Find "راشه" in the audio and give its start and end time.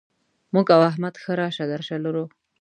1.41-1.65